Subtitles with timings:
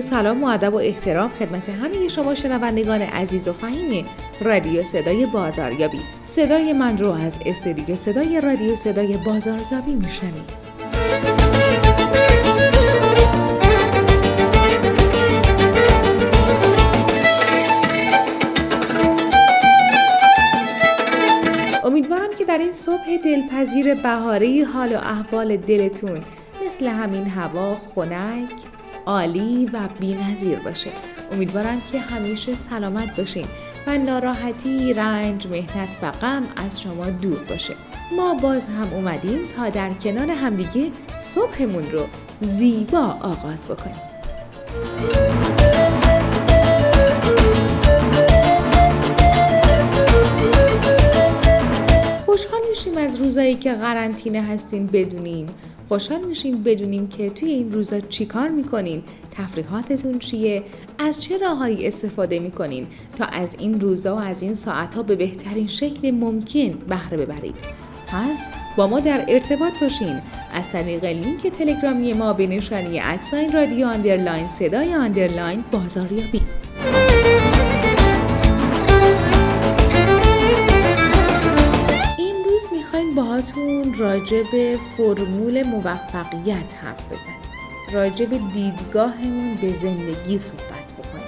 [0.00, 4.06] سلام و ادب و احترام خدمت همه شما شنوندگان عزیز و فهیم
[4.40, 6.00] رادیو صدای بازاریابی.
[6.22, 10.68] صدای من رو از استودیو صدای رادیو صدای بازاریابی میشنوید.
[21.84, 26.20] امیدوارم که در این صبح دلپذیر بهاری حال و احوال دلتون
[26.66, 28.77] مثل همین هوا خنک
[29.08, 30.90] عالی و بی‌نظیر باشه.
[31.32, 33.46] امیدوارم که همیشه سلامت باشین
[33.86, 37.74] و ناراحتی، رنج، مهنت و غم از شما دور باشه.
[38.16, 42.06] ما باز هم اومدیم تا در کنار همدیگه صبحمون رو
[42.40, 43.96] زیبا آغاز بکنیم.
[52.26, 55.48] خوشحال میشیم از روزایی که قرنطینه هستین بدونیم
[55.88, 60.62] خوشحال میشیم بدونیم که توی این روزا چیکار می‌کنین تفریحاتتون چیه
[60.98, 62.86] از چه راههایی استفاده می‌کنین
[63.18, 67.54] تا از این روزا و از این ساعتها به بهترین شکل ممکن بهره ببرید.
[68.06, 68.38] پس
[68.76, 70.20] با ما در ارتباط باشین.
[70.52, 76.40] از طریق لینک تلگرامی ما به نشانی at sign رادیو underline صدای underline بازاریابی.
[83.98, 87.38] راجع به فرمول موفقیت حرف بزنیم.
[87.92, 91.24] راجع به دیدگاهمون به زندگی صحبت بکنیم.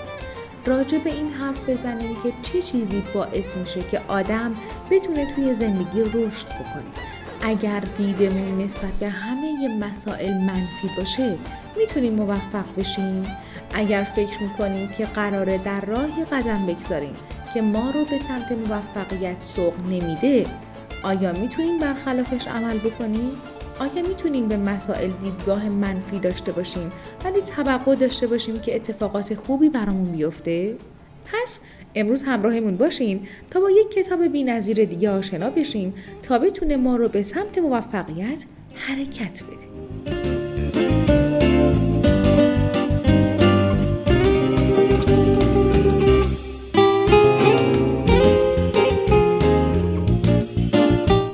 [0.67, 4.55] راجع به این حرف بزنیم که چه چیزی باعث میشه که آدم
[4.91, 6.93] بتونه توی زندگی رشد بکنه.
[7.43, 11.39] اگر دیدمون نسبت به همه مسائل منفی باشه
[11.79, 13.37] می‌تونیم موفق بشیم.
[13.75, 17.15] اگر فکر می‌کنیم که قراره در راهی قدم بگذاریم
[17.55, 20.47] که ما رو به سمت موفقیت سوق نمیده
[21.03, 23.31] آیا می‌تونیم برخلافش عمل بکنیم؟
[23.79, 26.93] آیا می‌تونیم به مسائل دیدگاه منفی داشته باشیم
[27.25, 30.77] ولی توقع داشته باشیم که اتفاقات خوبی برامون بیفته؟
[31.25, 31.59] پس
[31.95, 37.09] امروز همراهمون باشین تا با یک کتاب بی‌نظیر دیگه آشنا بشیم تا بتونه ما رو
[37.09, 38.45] به سمت موفقیت
[38.75, 39.70] حرکت بده.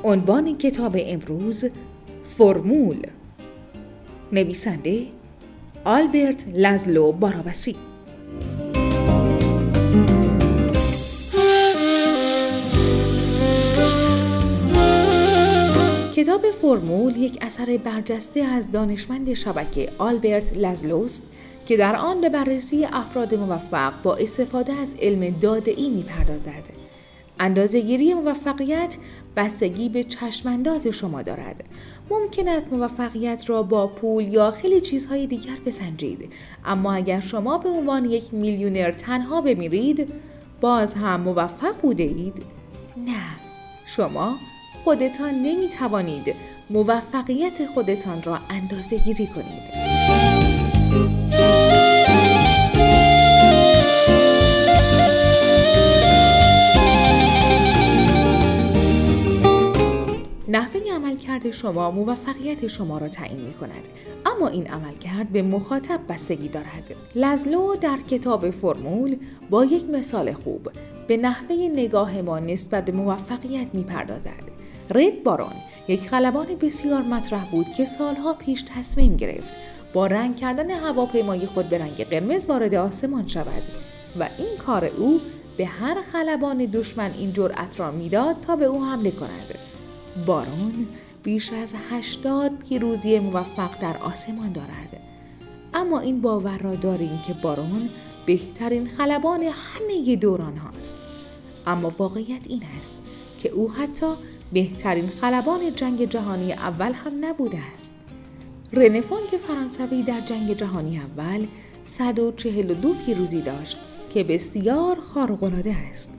[0.07, 1.65] عنوان کتاب امروز
[2.37, 2.97] فرمول
[4.31, 5.05] نویسنده
[5.85, 7.75] آلبرت لزلو بارابسی
[16.15, 21.23] کتاب فرمول یک اثر برجسته از دانشمند شبکه آلبرت لزلوست
[21.65, 26.76] که در آن به بررسی افراد موفق با استفاده از علم داده ای می‌پردازد.
[27.39, 28.97] اندازهگیری موفقیت
[29.35, 31.63] بستگی به چشمانداز شما دارد.
[32.09, 36.31] ممکن است موفقیت را با پول یا خیلی چیزهای دیگر بسنجید.
[36.65, 40.13] اما اگر شما به عنوان یک میلیونر تنها بمیرید،
[40.61, 42.45] باز هم موفق بوده اید؟
[42.97, 43.23] نه.
[43.85, 44.37] شما
[44.83, 46.35] خودتان نمی توانید
[46.69, 49.86] موفقیت خودتان را اندازه گیری کنید.
[61.17, 63.87] عملکرد شما موفقیت شما را تعیین می کند
[64.25, 66.95] اما این عملکرد به مخاطب بستگی دارد.
[67.15, 69.17] لزلو در کتاب فرمول
[69.49, 70.69] با یک مثال خوب
[71.07, 74.43] به نحوه نگاه ما نسبت به موفقیت می پردازد
[74.89, 75.53] رید بارون
[75.87, 79.53] یک خلبان بسیار مطرح بود که سالها پیش تصمیم گرفت
[79.93, 83.63] با رنگ کردن هواپیمای خود به رنگ قرمز وارد آسمان شود
[84.19, 85.19] و این کار او
[85.57, 89.55] به هر خلبان دشمن این جرأت را می‌داد تا به او حمله کند.
[90.25, 90.87] بارون
[91.23, 95.01] بیش از 80 پیروزی موفق در آسمان دارد.
[95.73, 97.89] اما این باور را داریم که بارون
[98.25, 100.95] بهترین خلبان همه دوران هاست.
[101.67, 102.95] اما واقعیت این است
[103.39, 104.13] که او حتی
[104.53, 107.95] بهترین خلبان جنگ جهانی اول هم نبوده است.
[108.73, 111.47] رنه که فرانسوی در جنگ جهانی اول
[111.83, 113.77] 142 پیروزی داشت
[114.13, 116.13] که بسیار خارق‌العاده است.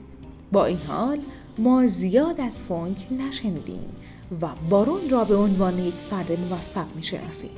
[0.51, 1.19] با این حال
[1.57, 3.85] ما زیاد از فونک نشنیدیم.
[4.41, 7.51] و بارون را به عنوان یک فرد موفق می‌شناسیم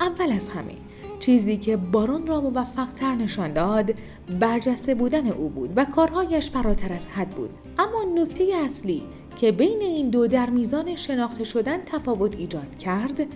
[0.00, 0.74] اول از همه
[1.20, 3.94] چیزی که بارون را موفق تر نشان داد
[4.40, 7.50] برجسته بودن او بود و کارهایش فراتر از حد بود.
[7.78, 9.02] اما نکته اصلی
[9.36, 13.26] که بین این دو در میزان شناخته شدن تفاوت ایجاد کرد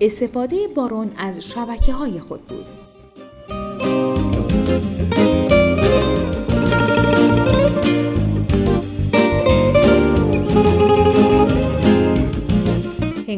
[0.00, 2.81] استفاده بارون از شبکه های خود بود.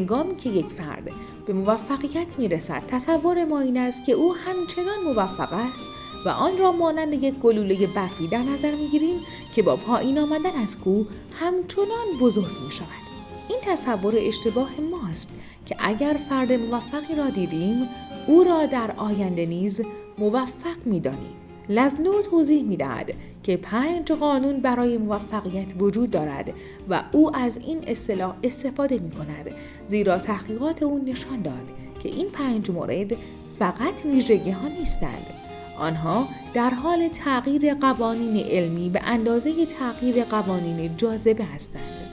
[0.05, 1.11] هنگامی که یک فرد
[1.45, 5.83] به موفقیت می رسد تصور ما این است که او همچنان موفق است
[6.25, 9.19] و آن را مانند یک گلوله برفی در نظر می گیریم
[9.55, 11.07] که با پایین آمدن از کوه
[11.39, 12.87] همچنان بزرگ می شود.
[13.49, 15.29] این تصور اشتباه ماست
[15.65, 17.89] که اگر فرد موفقی را دیدیم
[18.27, 19.81] او را در آینده نیز
[20.17, 21.35] موفق می دانیم.
[22.31, 23.13] توضیح می دهد
[23.45, 26.53] که پنج قانون برای موفقیت وجود دارد
[26.89, 29.51] و او از این اصطلاح استفاده می کند
[29.87, 31.71] زیرا تحقیقات او نشان داد
[32.03, 33.13] که این پنج مورد
[33.59, 35.25] فقط ویژگی ها نیستند.
[35.79, 42.04] آنها در حال تغییر قوانین علمی به اندازه تغییر قوانین جاذبه هستند.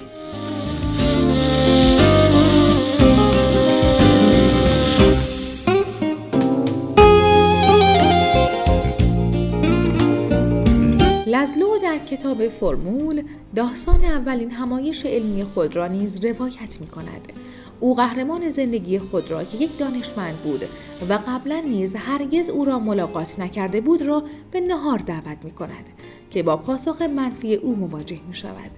[11.93, 13.23] در کتاب فرمول
[13.57, 17.33] داستان اولین همایش علمی خود را نیز روایت می کند.
[17.81, 20.65] او قهرمان زندگی خود را که یک دانشمند بود
[21.09, 25.85] و قبلا نیز هرگز او را ملاقات نکرده بود را به نهار دعوت می کند
[26.31, 28.71] که با پاسخ منفی او مواجه می شود.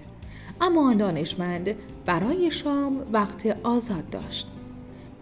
[0.61, 1.75] اما آن دانشمند
[2.05, 4.47] برای شام وقت آزاد داشت.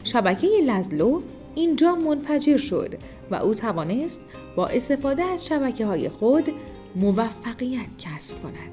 [0.04, 1.22] شبکه لزلو
[1.56, 2.96] اینجا منفجر شد
[3.32, 4.20] و او توانست
[4.56, 6.54] با استفاده از شبکه های خود
[6.96, 8.72] موفقیت کسب کند.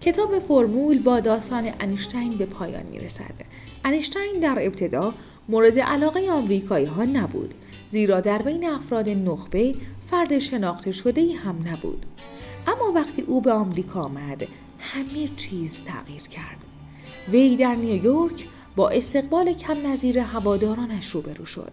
[0.00, 3.34] کتاب فرمول با داستان انیشتین به پایان می رسد.
[3.84, 5.14] انیشتین در ابتدا
[5.48, 7.54] مورد علاقه آمریکایی ها نبود
[7.88, 9.74] زیرا در بین افراد نخبه
[10.10, 12.06] فرد شناخته شده هم نبود.
[12.66, 14.46] اما وقتی او به آمریکا آمد
[14.78, 16.58] همه چیز تغییر کرد.
[17.32, 21.72] وی در نیویورک با استقبال کم نظیر هوادارانش روبرو شد.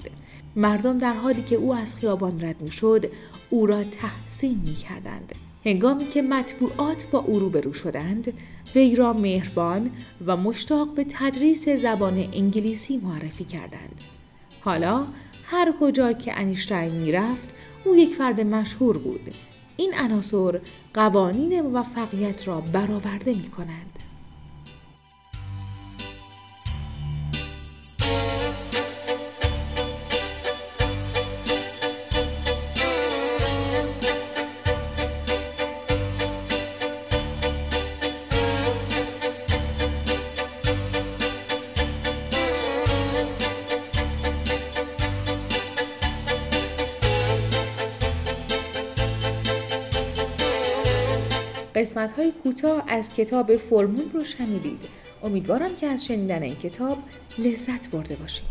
[0.56, 3.12] مردم در حالی که او از خیابان رد می شد
[3.50, 5.36] او را تحسین می کردند.
[5.65, 8.33] هنگامی که مطبوعات با او روبرو شدند
[8.75, 9.92] وی را مهربان
[10.25, 14.01] و مشتاق به تدریس زبان انگلیسی معرفی کردند
[14.62, 15.06] حالا
[15.45, 17.50] هر کجا که انیشتین می‌رفت
[17.83, 19.36] او یک فرد مشهور بود
[19.77, 20.59] این عناصر
[20.94, 24.00] قوانین موفقیت را برآورده می کنند.
[51.81, 54.80] قسمت های کوتاه از کتاب فرمول رو شنیدید.
[55.24, 56.98] امیدوارم که از شنیدن این کتاب
[57.38, 58.45] لذت برده باشید.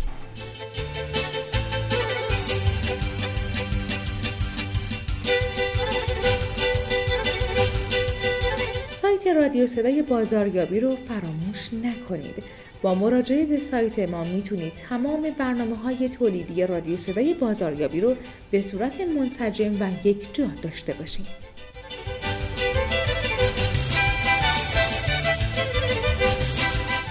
[8.93, 12.45] سایت رادیو صدای بازاریابی رو فراموش نکنید.
[12.83, 18.14] با مراجعه به سایت ما می‌تونید تمام برنامه های تولیدی رادیو صدای بازاریابی رو
[18.50, 21.26] به صورت منسجم و یک جا داشته باشید.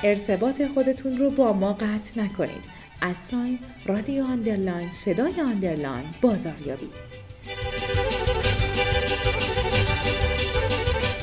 [0.03, 2.79] ارتباط خودتون رو با ما قطع نکنید.
[3.01, 6.89] at sign رادیو underline صدای underline بازاریابی.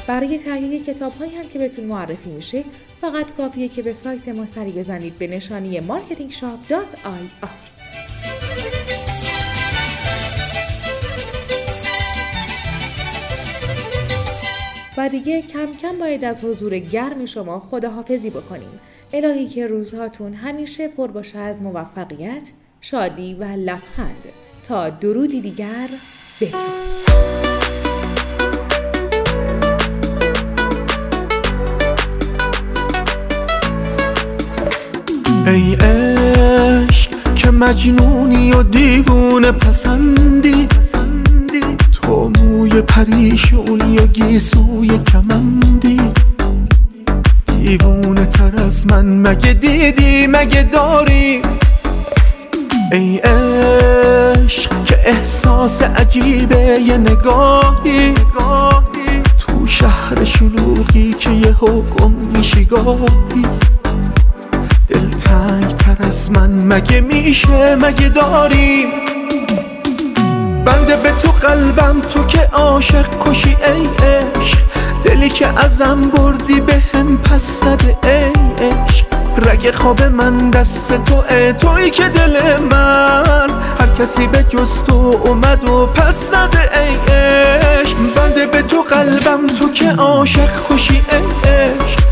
[0.07, 2.65] برای تهیه کتاب هایی هم که بهتون معرفی میشه
[3.01, 7.76] فقط کافیه که به سایت ما سری بزنید به نشانی marketingshop.ir
[14.97, 18.81] و دیگه کم کم باید از حضور گرم شما خداحافظی بکنیم.
[19.13, 22.51] الهی که روزهاتون همیشه پر باشه از موفقیت
[22.81, 24.25] شادی و لبخند.
[24.69, 25.89] تا درودی دیگر
[26.41, 26.97] بدرود
[35.47, 40.69] ای عشق که مجنونی و دیوونه پسندی.
[42.77, 46.01] موی پریشونی و گیسوی کمندی.
[47.47, 51.43] دیوونه تر از من مگه دیدی مگه داری؟
[52.93, 58.15] ای عشق که احساس عجیبه یه نگاهی.
[59.39, 63.47] تو شهر شلوغی که یه حکم میشی گاهی.
[64.89, 69.06] دلتنگ تر از من مگه میشه مگه داریم
[70.67, 74.59] بنده به تو قلبم تو که عاشق کشی ای عشق.
[75.05, 78.33] دلی که ازم بردی به هم پس زده ای
[78.69, 79.07] عشق.
[79.47, 83.51] رگ خواب من دست تو ای توی که دل من.
[83.81, 87.97] هر کسی به جز تو اومد و پس زده ای عشق.
[88.17, 92.06] بنده به تو قلبم تو که عاشق کشی ای عشق.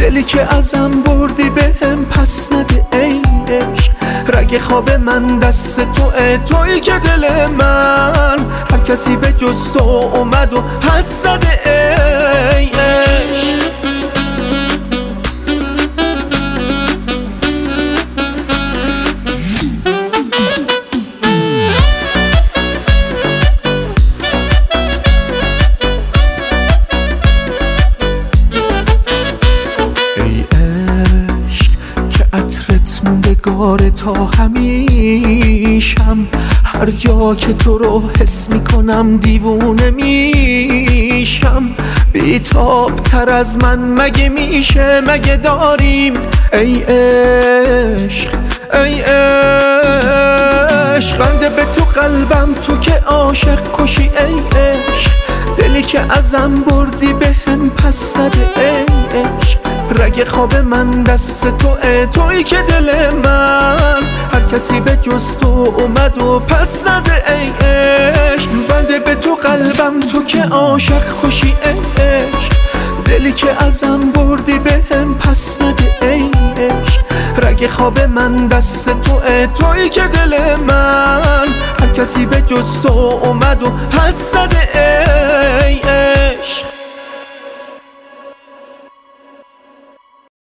[0.00, 3.92] دلی که ازم بردی به هم پس نده ای عشق.
[4.34, 6.12] رگ خواب من دست تو
[6.48, 8.38] توی که دل من.
[8.72, 10.62] هر کسی به جز تو اومد و
[11.02, 11.60] زده
[12.56, 12.79] ای
[34.00, 36.18] تا همیشم.
[36.64, 41.70] هر جا که تو رو حس می‌کنم دیوونه میشم.
[42.12, 46.14] بیتاب تر از من مگه میشه؟ مگه داریم؟
[46.52, 48.28] ای عشق
[48.74, 49.18] ای عشق.
[51.18, 55.10] بنده به تو قلبم تو که عاشق کشی ای عشق.
[55.58, 58.84] دلی که ازم بردی به هم پس زده ای
[59.20, 59.39] عشق.
[59.98, 61.76] رگ خواب من دست تو
[62.12, 64.02] توی که دل من.
[64.32, 68.48] هر کسی به جز تو اومد و پس زده ای عشق.
[68.68, 72.52] بنده به تو قلبم تو که عاشق کشی ای عشق.
[73.04, 77.00] دلی که ازم بردی به هم پس نده ای عشق.
[77.42, 79.20] رگ خواب من دست تو
[79.58, 81.48] توی که دل من.
[81.80, 84.68] هر کسی به جز تو اومد و پس زده
[85.66, 86.09] ای عشق.